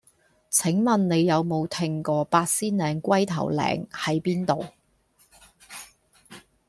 [0.49, 4.65] 請問你有無聽過八仙嶺龜頭嶺喺邊度